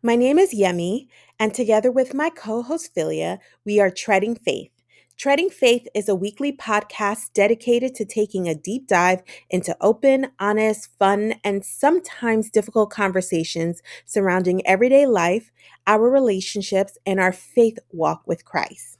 My 0.00 0.14
name 0.14 0.38
is 0.38 0.54
Yemi, 0.54 1.08
and 1.40 1.52
together 1.52 1.90
with 1.90 2.14
my 2.14 2.30
co 2.30 2.62
host 2.62 2.94
Philia, 2.94 3.40
we 3.64 3.80
are 3.80 3.90
Treading 3.90 4.36
Faith. 4.36 4.70
Treading 5.16 5.50
Faith 5.50 5.88
is 5.92 6.08
a 6.08 6.14
weekly 6.14 6.52
podcast 6.52 7.32
dedicated 7.34 7.96
to 7.96 8.04
taking 8.04 8.46
a 8.46 8.54
deep 8.54 8.86
dive 8.86 9.22
into 9.50 9.76
open, 9.80 10.28
honest, 10.38 10.96
fun, 11.00 11.34
and 11.42 11.64
sometimes 11.64 12.48
difficult 12.48 12.90
conversations 12.90 13.82
surrounding 14.04 14.64
everyday 14.64 15.04
life, 15.04 15.50
our 15.88 16.08
relationships, 16.08 16.96
and 17.04 17.18
our 17.18 17.32
faith 17.32 17.80
walk 17.90 18.22
with 18.24 18.44
Christ. 18.44 18.98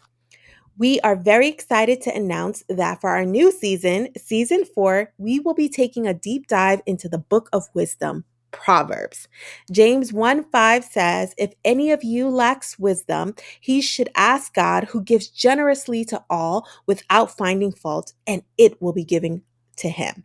We 0.76 0.98
are 1.00 1.14
very 1.14 1.46
excited 1.46 2.00
to 2.02 2.14
announce 2.16 2.64
that 2.68 3.00
for 3.00 3.10
our 3.10 3.24
new 3.24 3.52
season, 3.52 4.08
season 4.16 4.64
four, 4.64 5.12
we 5.16 5.38
will 5.38 5.54
be 5.54 5.68
taking 5.68 6.08
a 6.08 6.14
deep 6.14 6.48
dive 6.48 6.82
into 6.86 7.08
the 7.08 7.18
book 7.18 7.48
of 7.52 7.68
wisdom. 7.72 8.24
Proverbs. 8.50 9.28
James 9.70 10.12
1 10.12 10.44
5 10.50 10.84
says, 10.84 11.34
If 11.38 11.52
any 11.64 11.90
of 11.90 12.04
you 12.04 12.28
lacks 12.28 12.78
wisdom, 12.78 13.34
he 13.60 13.80
should 13.80 14.10
ask 14.14 14.54
God, 14.54 14.84
who 14.84 15.02
gives 15.02 15.28
generously 15.28 16.04
to 16.06 16.22
all 16.30 16.66
without 16.86 17.36
finding 17.36 17.72
fault, 17.72 18.12
and 18.26 18.42
it 18.56 18.80
will 18.80 18.92
be 18.92 19.04
given 19.04 19.42
to 19.76 19.88
him. 19.88 20.24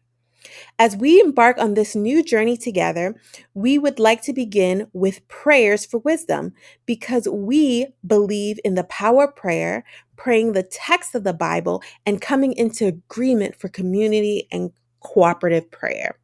As 0.79 0.95
we 0.95 1.21
embark 1.21 1.57
on 1.57 1.73
this 1.73 1.95
new 1.95 2.23
journey 2.23 2.57
together, 2.57 3.15
we 3.53 3.77
would 3.77 3.99
like 3.99 4.21
to 4.23 4.33
begin 4.33 4.87
with 4.93 5.27
prayers 5.27 5.85
for 5.85 5.99
wisdom 5.99 6.53
because 6.85 7.27
we 7.27 7.87
believe 8.05 8.59
in 8.65 8.75
the 8.75 8.83
power 8.85 9.25
of 9.25 9.35
prayer, 9.35 9.85
praying 10.15 10.53
the 10.53 10.63
text 10.63 11.15
of 11.15 11.23
the 11.23 11.33
Bible, 11.33 11.81
and 12.05 12.21
coming 12.21 12.53
into 12.53 12.87
agreement 12.87 13.59
for 13.59 13.69
community 13.69 14.47
and 14.51 14.71
cooperative 14.99 15.69
prayer. 15.71 16.17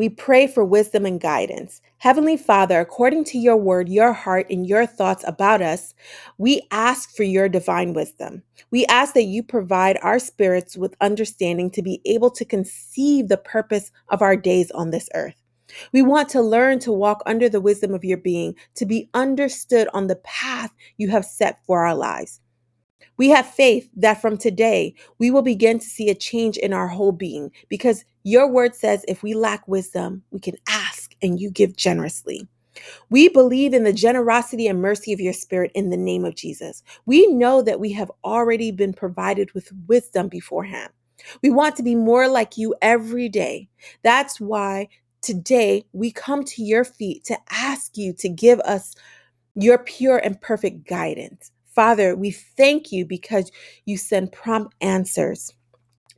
We 0.00 0.08
pray 0.08 0.46
for 0.46 0.64
wisdom 0.64 1.04
and 1.04 1.20
guidance. 1.20 1.82
Heavenly 1.98 2.38
Father, 2.38 2.80
according 2.80 3.24
to 3.24 3.38
your 3.38 3.58
word, 3.58 3.90
your 3.90 4.14
heart, 4.14 4.46
and 4.48 4.66
your 4.66 4.86
thoughts 4.86 5.22
about 5.28 5.60
us, 5.60 5.92
we 6.38 6.62
ask 6.70 7.14
for 7.14 7.22
your 7.22 7.50
divine 7.50 7.92
wisdom. 7.92 8.42
We 8.70 8.86
ask 8.86 9.12
that 9.12 9.24
you 9.24 9.42
provide 9.42 9.98
our 10.00 10.18
spirits 10.18 10.74
with 10.74 10.96
understanding 11.02 11.70
to 11.72 11.82
be 11.82 12.00
able 12.06 12.30
to 12.30 12.46
conceive 12.46 13.28
the 13.28 13.36
purpose 13.36 13.92
of 14.08 14.22
our 14.22 14.36
days 14.36 14.70
on 14.70 14.88
this 14.88 15.06
earth. 15.14 15.36
We 15.92 16.00
want 16.00 16.30
to 16.30 16.40
learn 16.40 16.78
to 16.78 16.92
walk 16.92 17.22
under 17.26 17.50
the 17.50 17.60
wisdom 17.60 17.92
of 17.92 18.02
your 18.02 18.16
being, 18.16 18.54
to 18.76 18.86
be 18.86 19.10
understood 19.12 19.86
on 19.92 20.06
the 20.06 20.16
path 20.16 20.70
you 20.96 21.10
have 21.10 21.26
set 21.26 21.62
for 21.66 21.84
our 21.84 21.94
lives. 21.94 22.40
We 23.18 23.28
have 23.28 23.46
faith 23.46 23.90
that 23.96 24.22
from 24.22 24.38
today 24.38 24.94
we 25.18 25.30
will 25.30 25.42
begin 25.42 25.78
to 25.78 25.84
see 25.84 26.08
a 26.08 26.14
change 26.14 26.56
in 26.56 26.72
our 26.72 26.88
whole 26.88 27.12
being 27.12 27.50
because 27.68 28.02
your 28.24 28.50
word 28.50 28.74
says 28.74 29.04
if 29.08 29.22
we 29.22 29.34
lack 29.34 29.66
wisdom, 29.68 30.22
we 30.30 30.40
can 30.40 30.56
ask 30.68 31.14
and 31.22 31.40
you 31.40 31.50
give 31.50 31.76
generously. 31.76 32.48
We 33.10 33.28
believe 33.28 33.74
in 33.74 33.84
the 33.84 33.92
generosity 33.92 34.66
and 34.66 34.80
mercy 34.80 35.12
of 35.12 35.20
your 35.20 35.32
spirit 35.32 35.70
in 35.74 35.90
the 35.90 35.96
name 35.96 36.24
of 36.24 36.34
Jesus. 36.34 36.82
We 37.06 37.26
know 37.28 37.62
that 37.62 37.80
we 37.80 37.92
have 37.92 38.10
already 38.24 38.72
been 38.72 38.92
provided 38.92 39.52
with 39.54 39.72
wisdom 39.86 40.28
beforehand. 40.28 40.90
We 41.42 41.50
want 41.50 41.76
to 41.76 41.82
be 41.82 41.94
more 41.94 42.28
like 42.28 42.56
you 42.56 42.74
every 42.82 43.28
day. 43.28 43.68
That's 44.02 44.40
why 44.40 44.88
today 45.22 45.84
we 45.92 46.10
come 46.12 46.44
to 46.44 46.62
your 46.62 46.84
feet 46.84 47.24
to 47.26 47.38
ask 47.50 47.96
you 47.96 48.12
to 48.14 48.28
give 48.28 48.60
us 48.60 48.94
your 49.54 49.78
pure 49.78 50.18
and 50.18 50.40
perfect 50.40 50.88
guidance. 50.88 51.52
Father, 51.74 52.16
we 52.16 52.30
thank 52.30 52.92
you 52.92 53.06
because 53.06 53.50
you 53.86 53.96
send 53.98 54.32
prompt 54.32 54.74
answers, 54.80 55.52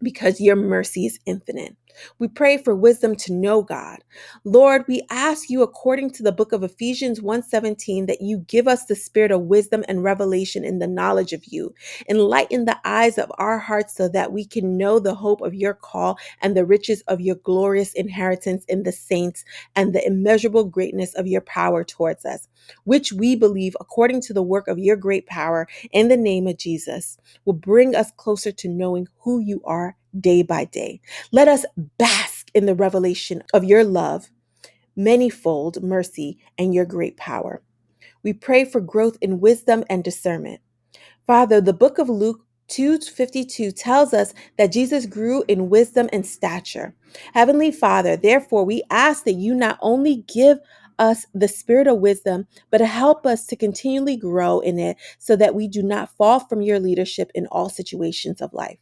because 0.03 0.41
your 0.41 0.57
mercy 0.57 1.07
is 1.07 1.19
infinite. 1.27 1.77
We 2.19 2.29
pray 2.29 2.59
for 2.59 2.75
wisdom 2.75 3.17
to 3.17 3.33
know 3.33 3.63
God. 3.63 3.99
Lord, 4.45 4.85
we 4.89 5.03
ask 5.11 5.51
you 5.51 5.63
according 5.63 6.11
to 6.13 6.23
the 6.23 6.33
book 6.33 6.53
of 6.53 6.63
Ephesians 6.63 7.21
1:17 7.21 8.07
that 8.07 8.23
you 8.23 8.39
give 8.49 8.69
us 8.69 8.87
the 8.87 8.97
spirit 8.97 9.33
of 9.33 9.43
wisdom 9.43 9.85
and 9.89 10.05
revelation 10.05 10.65
in 10.65 10.79
the 10.81 10.89
knowledge 10.89 11.33
of 11.33 11.45
you. 11.47 11.75
Enlighten 12.09 12.65
the 12.65 12.79
eyes 12.85 13.19
of 13.19 13.33
our 13.39 13.59
hearts 13.59 13.95
so 13.95 14.09
that 14.09 14.33
we 14.33 14.45
can 14.45 14.79
know 14.79 14.99
the 14.99 15.15
hope 15.15 15.43
of 15.43 15.55
your 15.55 15.75
call 15.75 16.19
and 16.43 16.57
the 16.57 16.67
riches 16.67 17.03
of 17.09 17.21
your 17.21 17.37
glorious 17.37 17.93
inheritance 17.95 18.65
in 18.67 18.85
the 18.85 18.93
saints 18.93 19.45
and 19.77 19.95
the 19.95 20.07
immeasurable 20.07 20.65
greatness 20.65 21.15
of 21.15 21.27
your 21.27 21.43
power 21.43 21.85
towards 21.85 22.25
us, 22.25 22.49
which 22.85 23.13
we 23.13 23.37
believe 23.37 23.77
according 23.81 24.21
to 24.23 24.33
the 24.33 24.43
work 24.43 24.69
of 24.69 24.79
your 24.79 24.97
great 24.97 25.27
power 25.27 25.69
in 25.93 26.09
the 26.09 26.17
name 26.17 26.47
of 26.47 26.59
Jesus 26.59 27.19
will 27.45 27.55
bring 27.55 27.95
us 27.95 28.13
closer 28.17 28.53
to 28.53 28.69
knowing 28.69 29.09
who 29.21 29.41
you 29.41 29.63
are 29.65 29.97
day 30.21 30.43
by 30.43 30.67
day. 30.67 31.01
Let 31.33 31.49
us 31.49 31.65
bask 31.99 32.51
in 32.55 32.67
the 32.67 32.75
revelation 32.75 33.43
of 33.55 33.65
your 33.65 33.85
love, 33.85 34.31
manifold 34.97 35.83
mercy, 35.83 36.39
and 36.59 36.75
your 36.75 36.87
great 36.87 37.17
power. 37.17 37.63
We 38.25 38.33
pray 38.35 38.65
for 38.67 38.81
growth 38.81 39.19
in 39.23 39.41
wisdom 39.41 39.85
and 39.91 40.05
discernment. 40.05 40.61
Father, 41.27 41.63
the 41.63 41.73
book 41.73 41.99
of 41.99 42.11
Luke 42.11 42.43
252 42.69 43.73
tells 43.73 44.15
us 44.15 44.35
that 44.59 44.73
Jesus 44.73 45.07
grew 45.07 45.45
in 45.49 45.71
wisdom 45.71 46.11
and 46.13 46.27
stature. 46.27 46.95
Heavenly 47.35 47.73
Father, 47.73 48.17
therefore, 48.17 48.65
we 48.65 48.83
ask 48.91 49.25
that 49.25 49.35
you 49.35 49.55
not 49.55 49.79
only 49.83 50.25
give 50.29 50.59
us 50.99 51.27
the 51.35 51.49
spirit 51.49 51.89
of 51.89 51.99
wisdom, 51.99 52.47
but 52.71 52.83
help 52.83 53.27
us 53.27 53.47
to 53.47 53.57
continually 53.57 54.17
grow 54.17 54.61
in 54.61 54.79
it 54.79 54.99
so 55.19 55.37
that 55.37 55.55
we 55.55 55.69
do 55.69 55.83
not 55.83 56.15
fall 56.17 56.41
from 56.41 56.63
your 56.63 56.81
leadership 56.81 57.31
in 57.35 57.47
all 57.49 57.71
situations 57.71 58.43
of 58.43 58.53
life. 58.55 58.79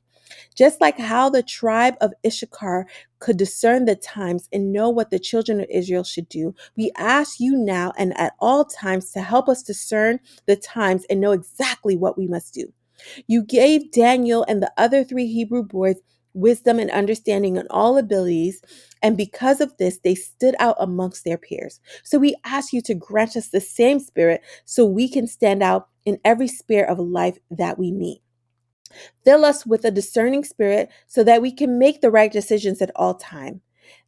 Just 0.55 0.81
like 0.81 0.99
how 0.99 1.31
the 1.31 1.43
tribe 1.43 1.95
of 2.01 2.13
Issachar 2.27 2.87
could 3.19 3.37
discern 3.37 3.85
the 3.85 3.97
times 3.97 4.49
and 4.53 4.73
know 4.73 4.89
what 4.91 5.11
the 5.11 5.19
children 5.19 5.61
of 5.61 5.67
Israel 5.71 6.05
should 6.05 6.29
do, 6.29 6.55
we 6.77 6.91
ask 6.97 7.41
you 7.41 7.57
now 7.57 7.93
and 7.99 8.17
at 8.19 8.35
all 8.41 8.65
times 8.65 9.13
to 9.13 9.21
help 9.21 9.49
us 9.49 9.63
discern 9.63 10.21
the 10.47 10.57
times 10.57 11.05
and 11.11 11.21
know 11.21 11.33
exactly 11.33 11.97
what 11.97 12.19
we 12.19 12.27
must 12.27 12.55
do. 12.55 12.73
You 13.27 13.43
gave 13.43 13.93
Daniel 13.93 14.45
and 14.49 14.63
the 14.63 14.73
other 14.77 15.05
three 15.05 15.27
Hebrew 15.27 15.63
boys 15.63 15.97
wisdom 16.33 16.79
and 16.79 16.91
understanding 16.91 17.59
and 17.59 17.67
all 17.71 17.99
abilities, 17.99 18.63
and 19.03 19.17
because 19.17 19.61
of 19.61 19.77
this, 19.79 19.99
they 20.05 20.15
stood 20.15 20.55
out 20.61 20.77
amongst 20.79 21.25
their 21.25 21.39
peers. 21.39 21.81
So 22.05 22.19
we 22.19 22.37
ask 22.45 22.73
you 22.73 22.81
to 22.83 22.95
grant 22.95 23.37
us 23.37 23.49
the 23.49 23.61
same 23.61 23.99
spirit 23.99 24.43
so 24.65 24.85
we 24.85 25.09
can 25.09 25.27
stand 25.27 25.63
out 25.63 25.89
in 26.05 26.19
every 26.25 26.49
sphere 26.49 26.85
of 26.85 26.99
life 26.99 27.39
that 27.51 27.79
we 27.79 27.91
meet. 27.93 28.23
Fill 29.25 29.45
us 29.45 29.67
with 29.67 29.85
a 29.85 29.91
discerning 29.91 30.45
spirit 30.45 30.89
so 31.07 31.23
that 31.25 31.43
we 31.43 31.53
can 31.53 31.79
make 31.79 32.01
the 32.01 32.11
right 32.11 32.33
decisions 32.33 32.81
at 32.83 32.91
all 32.97 33.15
time. 33.15 33.61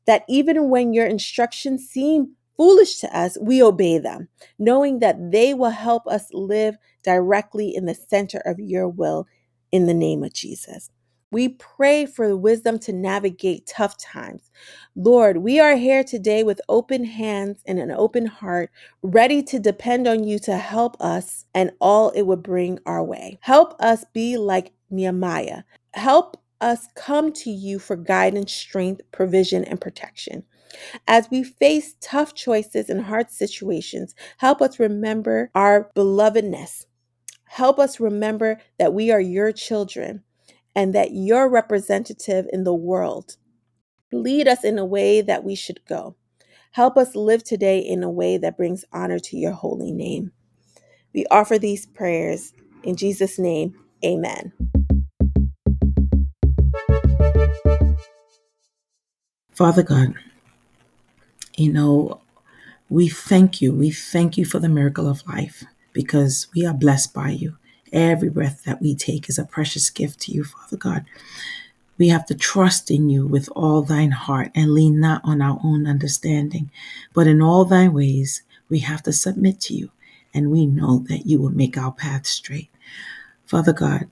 That 0.06 0.24
even 0.28 0.68
when 0.68 0.92
your 0.92 1.06
instructions 1.06 1.86
seem 1.88 2.36
foolish 2.56 3.00
to 3.00 3.16
us, 3.16 3.38
we 3.40 3.62
obey 3.62 3.98
them, 3.98 4.28
knowing 4.58 4.98
that 4.98 5.32
they 5.32 5.54
will 5.54 5.70
help 5.70 6.06
us 6.06 6.28
live 6.32 6.76
directly 7.02 7.74
in 7.74 7.86
the 7.86 7.94
center 7.94 8.38
of 8.44 8.58
your 8.58 8.88
will 8.88 9.26
in 9.70 9.86
the 9.86 9.94
name 9.94 10.22
of 10.22 10.32
Jesus. 10.32 10.90
We 11.32 11.48
pray 11.48 12.04
for 12.04 12.28
the 12.28 12.36
wisdom 12.36 12.78
to 12.80 12.92
navigate 12.92 13.66
tough 13.66 13.96
times. 13.96 14.50
Lord, 14.94 15.38
we 15.38 15.58
are 15.60 15.76
here 15.76 16.04
today 16.04 16.42
with 16.42 16.60
open 16.68 17.04
hands 17.04 17.62
and 17.66 17.78
an 17.78 17.90
open 17.90 18.26
heart, 18.26 18.70
ready 19.02 19.42
to 19.44 19.58
depend 19.58 20.06
on 20.06 20.24
you 20.24 20.38
to 20.40 20.58
help 20.58 20.94
us 21.00 21.46
and 21.54 21.72
all 21.80 22.10
it 22.10 22.24
would 22.24 22.42
bring 22.42 22.78
our 22.84 23.02
way. 23.02 23.38
Help 23.40 23.74
us 23.80 24.04
be 24.12 24.36
like 24.36 24.72
Nehemiah. 24.90 25.62
Help 25.94 26.36
us 26.60 26.86
come 26.96 27.32
to 27.32 27.50
you 27.50 27.78
for 27.78 27.96
guidance, 27.96 28.52
strength, 28.52 29.00
provision, 29.10 29.64
and 29.64 29.80
protection. 29.80 30.44
As 31.08 31.30
we 31.30 31.44
face 31.44 31.94
tough 32.02 32.34
choices 32.34 32.90
and 32.90 33.04
hard 33.04 33.30
situations, 33.30 34.14
help 34.36 34.60
us 34.60 34.78
remember 34.78 35.50
our 35.54 35.90
belovedness. 35.96 36.84
Help 37.44 37.78
us 37.78 38.00
remember 38.00 38.60
that 38.78 38.92
we 38.92 39.10
are 39.10 39.20
your 39.20 39.50
children 39.52 40.22
and 40.74 40.94
that 40.94 41.12
you're 41.12 41.48
representative 41.48 42.46
in 42.52 42.64
the 42.64 42.74
world. 42.74 43.36
Lead 44.12 44.48
us 44.48 44.64
in 44.64 44.78
a 44.78 44.84
way 44.84 45.20
that 45.20 45.44
we 45.44 45.54
should 45.54 45.80
go. 45.86 46.16
Help 46.72 46.96
us 46.96 47.14
live 47.14 47.44
today 47.44 47.78
in 47.78 48.02
a 48.02 48.10
way 48.10 48.38
that 48.38 48.56
brings 48.56 48.84
honor 48.92 49.18
to 49.18 49.36
your 49.36 49.52
holy 49.52 49.92
name. 49.92 50.32
We 51.14 51.26
offer 51.30 51.58
these 51.58 51.86
prayers 51.86 52.54
in 52.82 52.96
Jesus' 52.96 53.38
name. 53.38 53.74
Amen. 54.04 54.52
Father 59.52 59.82
God, 59.82 60.14
you 61.56 61.72
know, 61.72 62.22
we 62.88 63.08
thank 63.08 63.60
you. 63.60 63.72
We 63.74 63.90
thank 63.90 64.38
you 64.38 64.44
for 64.44 64.58
the 64.58 64.68
miracle 64.68 65.08
of 65.08 65.26
life 65.26 65.64
because 65.92 66.48
we 66.54 66.66
are 66.66 66.74
blessed 66.74 67.14
by 67.14 67.30
you. 67.30 67.56
Every 67.92 68.30
breath 68.30 68.64
that 68.64 68.80
we 68.82 68.94
take 68.94 69.28
is 69.28 69.38
a 69.38 69.44
precious 69.44 69.90
gift 69.90 70.20
to 70.22 70.32
you, 70.32 70.44
Father 70.44 70.76
God. 70.76 71.04
We 71.98 72.08
have 72.08 72.26
to 72.26 72.34
trust 72.34 72.90
in 72.90 73.10
you 73.10 73.26
with 73.26 73.48
all 73.54 73.82
thine 73.82 74.12
heart 74.12 74.50
and 74.54 74.72
lean 74.74 75.00
not 75.00 75.20
on 75.24 75.42
our 75.42 75.60
own 75.64 75.86
understanding, 75.86 76.70
but 77.14 77.26
in 77.26 77.42
all 77.42 77.64
thy 77.64 77.88
ways 77.88 78.42
we 78.68 78.80
have 78.80 79.02
to 79.04 79.12
submit 79.12 79.60
to 79.62 79.74
you, 79.74 79.90
and 80.34 80.50
we 80.50 80.66
know 80.66 81.00
that 81.08 81.26
you 81.26 81.40
will 81.40 81.50
make 81.50 81.76
our 81.78 81.92
path 81.92 82.26
straight. 82.26 82.70
Father 83.46 83.72
God, 83.72 84.08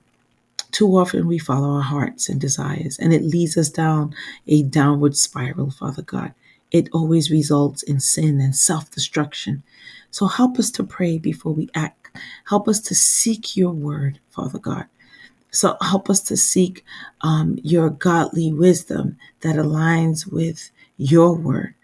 Too 0.71 0.87
often 0.97 1.27
we 1.27 1.37
follow 1.37 1.71
our 1.75 1.81
hearts 1.81 2.29
and 2.29 2.39
desires, 2.39 2.97
and 2.99 3.13
it 3.13 3.23
leads 3.23 3.57
us 3.57 3.69
down 3.69 4.15
a 4.47 4.63
downward 4.63 5.17
spiral, 5.17 5.71
Father 5.71 6.01
God. 6.01 6.33
It 6.71 6.89
always 6.93 7.29
results 7.31 7.83
in 7.83 7.99
sin 7.99 8.39
and 8.39 8.55
self 8.55 8.89
destruction. 8.91 9.63
So 10.11 10.27
help 10.27 10.57
us 10.59 10.71
to 10.71 10.83
pray 10.83 11.17
before 11.17 11.53
we 11.53 11.69
act. 11.75 12.00
Help 12.47 12.67
us 12.67 12.79
to 12.81 12.95
seek 12.95 13.55
your 13.55 13.71
word, 13.71 14.19
Father 14.29 14.59
God. 14.59 14.85
So 15.51 15.77
help 15.81 16.09
us 16.09 16.21
to 16.23 16.37
seek 16.37 16.85
um, 17.21 17.59
your 17.61 17.89
godly 17.89 18.53
wisdom 18.53 19.17
that 19.41 19.57
aligns 19.57 20.31
with 20.31 20.71
your 20.97 21.35
word. 21.35 21.75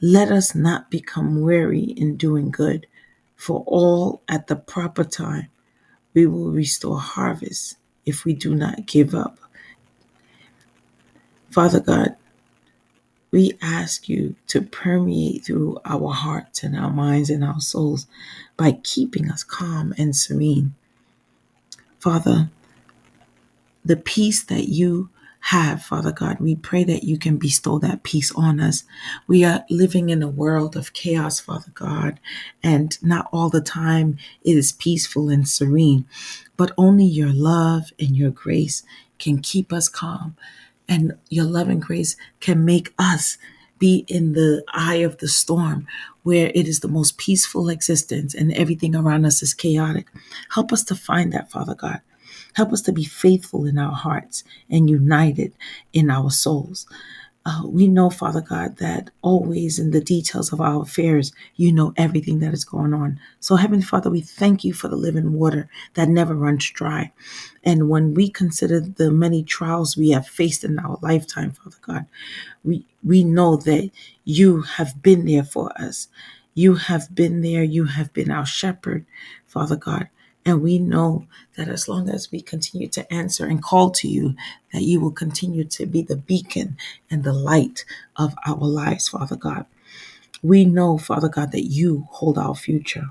Let 0.00 0.32
us 0.32 0.54
not 0.54 0.90
become 0.90 1.42
weary 1.42 1.82
in 1.82 2.16
doing 2.16 2.50
good, 2.50 2.86
for 3.36 3.62
all 3.66 4.22
at 4.28 4.46
the 4.48 4.56
proper 4.56 5.04
time 5.04 5.48
we 6.14 6.26
will 6.26 6.50
restore 6.50 6.98
harvest 6.98 7.76
if 8.06 8.24
we 8.24 8.34
do 8.34 8.54
not 8.54 8.86
give 8.86 9.14
up. 9.14 9.38
Father 11.50 11.80
God, 11.80 12.16
we 13.30 13.56
ask 13.62 14.08
you 14.08 14.34
to 14.48 14.60
permeate 14.60 15.44
through 15.44 15.78
our 15.84 16.12
hearts 16.12 16.62
and 16.62 16.76
our 16.76 16.90
minds 16.90 17.30
and 17.30 17.44
our 17.44 17.60
souls 17.60 18.06
by 18.56 18.72
keeping 18.82 19.30
us 19.30 19.44
calm 19.44 19.94
and 19.96 20.14
serene. 20.16 20.74
Father, 21.98 22.50
the 23.84 23.96
peace 23.96 24.42
that 24.44 24.68
you 24.68 25.10
have, 25.40 25.82
Father 25.82 26.12
God. 26.12 26.38
We 26.38 26.54
pray 26.54 26.84
that 26.84 27.04
you 27.04 27.18
can 27.18 27.36
bestow 27.38 27.78
that 27.78 28.02
peace 28.02 28.30
on 28.32 28.60
us. 28.60 28.84
We 29.26 29.44
are 29.44 29.64
living 29.70 30.10
in 30.10 30.22
a 30.22 30.28
world 30.28 30.76
of 30.76 30.92
chaos, 30.92 31.40
Father 31.40 31.72
God, 31.74 32.20
and 32.62 33.02
not 33.02 33.28
all 33.32 33.48
the 33.48 33.62
time 33.62 34.18
it 34.42 34.56
is 34.56 34.72
peaceful 34.72 35.28
and 35.28 35.48
serene, 35.48 36.04
but 36.56 36.72
only 36.76 37.06
your 37.06 37.32
love 37.32 37.90
and 37.98 38.16
your 38.16 38.30
grace 38.30 38.82
can 39.18 39.38
keep 39.38 39.72
us 39.72 39.88
calm. 39.88 40.36
And 40.90 41.14
your 41.30 41.46
love 41.46 41.70
and 41.70 41.80
grace 41.80 42.16
can 42.40 42.66
make 42.66 42.92
us 42.98 43.38
be 43.78 44.04
in 44.08 44.34
the 44.34 44.62
eye 44.74 44.96
of 44.96 45.18
the 45.18 45.28
storm 45.28 45.86
where 46.24 46.52
it 46.54 46.68
is 46.68 46.80
the 46.80 46.88
most 46.88 47.16
peaceful 47.16 47.70
existence 47.70 48.34
and 48.34 48.52
everything 48.52 48.94
around 48.94 49.24
us 49.24 49.42
is 49.42 49.54
chaotic. 49.54 50.08
Help 50.50 50.72
us 50.72 50.84
to 50.84 50.94
find 50.96 51.32
that, 51.32 51.50
Father 51.50 51.74
God. 51.74 52.00
Help 52.54 52.72
us 52.72 52.82
to 52.82 52.92
be 52.92 53.04
faithful 53.04 53.64
in 53.64 53.78
our 53.78 53.94
hearts 53.94 54.44
and 54.68 54.90
united 54.90 55.54
in 55.92 56.10
our 56.10 56.30
souls. 56.30 56.86
Uh, 57.44 57.62
we 57.66 57.88
know, 57.88 58.10
Father 58.10 58.40
God, 58.40 58.76
that 58.78 59.10
always 59.22 59.78
in 59.78 59.90
the 59.90 60.00
details 60.00 60.52
of 60.52 60.60
our 60.60 60.82
affairs, 60.82 61.32
you 61.56 61.72
know 61.72 61.92
everything 61.96 62.38
that 62.40 62.54
is 62.54 62.64
going 62.64 62.94
on. 62.94 63.18
So, 63.40 63.56
Heavenly 63.56 63.82
Father, 63.84 64.10
we 64.10 64.20
thank 64.20 64.62
you 64.64 64.72
for 64.74 64.88
the 64.88 64.96
living 64.96 65.32
water 65.32 65.68
that 65.94 66.08
never 66.08 66.34
runs 66.34 66.70
dry. 66.70 67.12
And 67.64 67.88
when 67.88 68.14
we 68.14 68.30
consider 68.30 68.80
the 68.80 69.10
many 69.10 69.42
trials 69.42 69.96
we 69.96 70.10
have 70.10 70.26
faced 70.28 70.64
in 70.64 70.78
our 70.78 70.98
lifetime, 71.02 71.52
Father 71.52 71.78
God, 71.82 72.06
we, 72.64 72.86
we 73.02 73.24
know 73.24 73.56
that 73.56 73.90
you 74.24 74.62
have 74.62 75.02
been 75.02 75.24
there 75.26 75.44
for 75.44 75.72
us. 75.80 76.08
You 76.54 76.74
have 76.76 77.14
been 77.14 77.42
there. 77.42 77.62
You 77.62 77.86
have 77.86 78.12
been 78.12 78.30
our 78.30 78.46
shepherd, 78.46 79.06
Father 79.46 79.76
God. 79.76 80.08
And 80.46 80.62
we 80.62 80.78
know 80.78 81.26
that 81.56 81.68
as 81.68 81.88
long 81.88 82.08
as 82.08 82.30
we 82.30 82.40
continue 82.40 82.88
to 82.88 83.12
answer 83.12 83.46
and 83.46 83.62
call 83.62 83.90
to 83.90 84.08
you, 84.08 84.34
that 84.72 84.82
you 84.82 85.00
will 85.00 85.10
continue 85.10 85.64
to 85.64 85.86
be 85.86 86.02
the 86.02 86.16
beacon 86.16 86.76
and 87.10 87.24
the 87.24 87.32
light 87.32 87.84
of 88.16 88.34
our 88.46 88.56
lives, 88.56 89.08
Father 89.08 89.36
God. 89.36 89.66
We 90.42 90.64
know, 90.64 90.96
Father 90.96 91.28
God, 91.28 91.52
that 91.52 91.66
you 91.66 92.08
hold 92.10 92.38
our 92.38 92.54
future. 92.54 93.10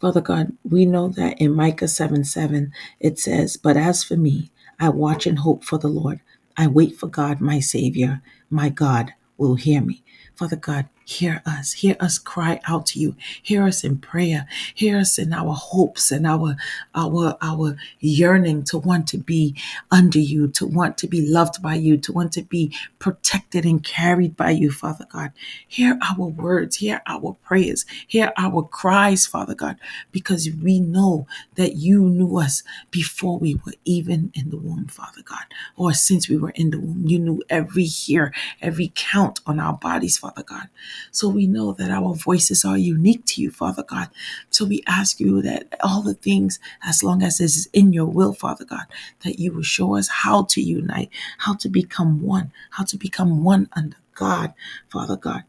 Father 0.00 0.20
God, 0.20 0.52
we 0.62 0.86
know 0.86 1.08
that 1.08 1.40
in 1.40 1.52
Micah 1.54 1.88
7 1.88 2.22
7, 2.22 2.72
it 3.00 3.18
says, 3.18 3.56
But 3.56 3.76
as 3.76 4.04
for 4.04 4.16
me, 4.16 4.50
I 4.78 4.90
watch 4.90 5.26
and 5.26 5.40
hope 5.40 5.64
for 5.64 5.78
the 5.78 5.88
Lord. 5.88 6.20
I 6.56 6.68
wait 6.68 6.96
for 6.96 7.08
God, 7.08 7.40
my 7.40 7.58
Savior. 7.58 8.22
My 8.48 8.68
God 8.68 9.12
will 9.36 9.56
hear 9.56 9.80
me. 9.80 10.02
Father 10.36 10.56
God, 10.56 10.88
hear 11.08 11.42
us. 11.46 11.72
Hear 11.72 11.96
us 12.00 12.18
cry 12.18 12.60
out 12.68 12.86
to 12.86 13.00
you. 13.00 13.16
Hear 13.42 13.64
us 13.64 13.82
in 13.82 13.98
prayer. 13.98 14.46
Hear 14.74 14.98
us 14.98 15.18
in 15.18 15.32
our 15.32 15.54
hopes 15.54 16.12
and 16.12 16.26
our 16.26 16.56
our 16.94 17.36
our 17.40 17.76
yearning 18.00 18.64
to 18.64 18.78
want 18.78 19.06
to 19.08 19.18
be 19.18 19.56
under 19.90 20.18
you, 20.18 20.48
to 20.48 20.66
want 20.66 20.98
to 20.98 21.06
be 21.08 21.26
loved 21.26 21.62
by 21.62 21.76
you, 21.76 21.96
to 21.98 22.12
want 22.12 22.32
to 22.32 22.42
be 22.42 22.74
protected 22.98 23.64
and 23.64 23.82
carried 23.82 24.36
by 24.36 24.50
you, 24.50 24.70
Father 24.70 25.06
God. 25.10 25.32
Hear 25.66 25.98
our 26.02 26.26
words, 26.26 26.76
hear 26.76 27.00
our 27.06 27.36
prayers, 27.42 27.86
hear 28.06 28.32
our 28.36 28.62
cries, 28.62 29.26
Father 29.26 29.54
God, 29.54 29.78
because 30.12 30.50
we 30.62 30.78
know 30.80 31.26
that 31.54 31.76
you 31.76 32.02
knew 32.02 32.38
us 32.38 32.62
before 32.90 33.38
we 33.38 33.54
were 33.66 33.74
even 33.86 34.30
in 34.34 34.50
the 34.50 34.58
womb, 34.58 34.88
Father 34.88 35.22
God, 35.24 35.44
or 35.76 35.94
since 35.94 36.28
we 36.28 36.36
were 36.36 36.50
in 36.50 36.70
the 36.70 36.80
womb. 36.80 37.04
You 37.06 37.18
knew 37.18 37.42
every 37.48 37.86
hair, 37.86 38.32
every 38.60 38.92
count 38.94 39.40
on 39.46 39.58
our 39.58 39.74
bodies, 39.74 40.18
Father 40.18 40.42
God. 40.42 40.68
So 41.10 41.28
we 41.28 41.46
know 41.46 41.72
that 41.72 41.90
our 41.90 42.14
voices 42.14 42.64
are 42.64 42.78
unique 42.78 43.24
to 43.26 43.42
you, 43.42 43.50
Father 43.50 43.82
God. 43.82 44.08
So 44.50 44.64
we 44.64 44.82
ask 44.86 45.20
you 45.20 45.42
that 45.42 45.76
all 45.82 46.02
the 46.02 46.14
things, 46.14 46.58
as 46.84 47.02
long 47.02 47.22
as 47.22 47.38
this 47.38 47.56
is 47.56 47.68
in 47.72 47.92
your 47.92 48.06
will, 48.06 48.32
Father 48.32 48.64
God, 48.64 48.86
that 49.24 49.38
you 49.38 49.52
will 49.52 49.62
show 49.62 49.96
us 49.96 50.08
how 50.08 50.44
to 50.44 50.60
unite, 50.60 51.10
how 51.38 51.54
to 51.54 51.68
become 51.68 52.22
one, 52.22 52.52
how 52.70 52.84
to 52.84 52.96
become 52.96 53.44
one 53.44 53.68
under 53.72 53.96
God, 54.14 54.54
Father 54.88 55.16
God. 55.16 55.44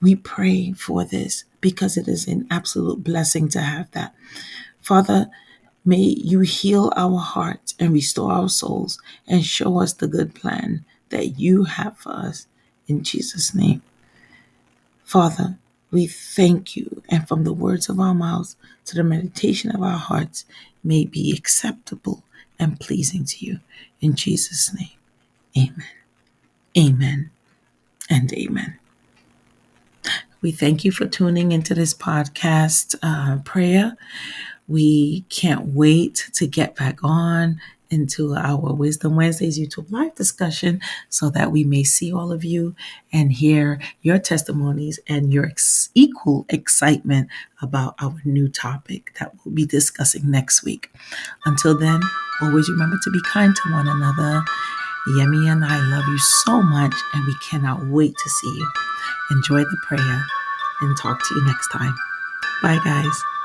We 0.00 0.14
pray 0.14 0.72
for 0.72 1.04
this 1.04 1.44
because 1.60 1.96
it 1.96 2.06
is 2.06 2.28
an 2.28 2.46
absolute 2.50 3.02
blessing 3.02 3.48
to 3.50 3.60
have 3.60 3.90
that. 3.92 4.14
Father, 4.80 5.28
may 5.84 5.96
you 5.98 6.40
heal 6.40 6.92
our 6.96 7.18
hearts 7.18 7.74
and 7.80 7.92
restore 7.92 8.32
our 8.32 8.48
souls 8.48 9.00
and 9.26 9.44
show 9.44 9.80
us 9.80 9.92
the 9.92 10.06
good 10.06 10.34
plan 10.34 10.84
that 11.08 11.38
you 11.38 11.64
have 11.64 11.96
for 11.98 12.12
us. 12.12 12.46
In 12.86 13.02
Jesus' 13.02 13.54
name. 13.54 13.82
Father, 15.08 15.56
we 15.90 16.06
thank 16.06 16.76
you, 16.76 17.02
and 17.08 17.26
from 17.26 17.42
the 17.42 17.52
words 17.54 17.88
of 17.88 17.98
our 17.98 18.12
mouths 18.12 18.56
to 18.84 18.94
the 18.94 19.02
meditation 19.02 19.74
of 19.74 19.82
our 19.82 19.96
hearts 19.96 20.44
may 20.84 21.06
be 21.06 21.32
acceptable 21.34 22.22
and 22.58 22.78
pleasing 22.78 23.24
to 23.24 23.46
you. 23.46 23.58
In 24.02 24.14
Jesus' 24.14 24.70
name, 24.74 24.90
amen. 25.56 25.86
Amen 26.76 27.30
and 28.10 28.30
amen. 28.34 28.78
We 30.42 30.52
thank 30.52 30.84
you 30.84 30.92
for 30.92 31.06
tuning 31.06 31.52
into 31.52 31.72
this 31.72 31.94
podcast 31.94 32.94
uh, 33.02 33.38
prayer. 33.44 33.96
We 34.68 35.22
can't 35.30 35.68
wait 35.68 36.28
to 36.34 36.46
get 36.46 36.76
back 36.76 36.98
on 37.02 37.62
into 37.90 38.34
our 38.34 38.72
Wisdom 38.72 39.16
Wednesdays 39.16 39.58
YouTube 39.58 39.90
live 39.90 40.14
discussion 40.14 40.80
so 41.08 41.30
that 41.30 41.52
we 41.52 41.64
may 41.64 41.82
see 41.84 42.12
all 42.12 42.32
of 42.32 42.44
you 42.44 42.74
and 43.12 43.32
hear 43.32 43.80
your 44.02 44.18
testimonies 44.18 44.98
and 45.08 45.32
your 45.32 45.46
ex- 45.46 45.90
equal 45.94 46.46
excitement 46.48 47.28
about 47.62 47.94
our 48.00 48.14
new 48.24 48.48
topic 48.48 49.12
that 49.18 49.32
we'll 49.44 49.54
be 49.54 49.66
discussing 49.66 50.30
next 50.30 50.64
week. 50.64 50.90
Until 51.44 51.76
then, 51.76 52.00
always 52.42 52.68
remember 52.70 52.98
to 53.02 53.10
be 53.10 53.20
kind 53.32 53.54
to 53.54 53.72
one 53.72 53.88
another. 53.88 54.44
Yemi 55.08 55.50
and 55.50 55.64
I 55.64 55.78
love 55.90 56.06
you 56.06 56.18
so 56.18 56.60
much, 56.60 56.94
and 57.14 57.24
we 57.26 57.34
cannot 57.50 57.86
wait 57.86 58.12
to 58.12 58.30
see 58.30 58.58
you. 58.58 58.70
Enjoy 59.30 59.60
the 59.60 59.78
prayer 59.86 60.24
and 60.82 60.96
talk 60.98 61.18
to 61.26 61.34
you 61.34 61.44
next 61.46 61.68
time. 61.68 61.94
Bye, 62.62 62.78
guys. 62.84 63.37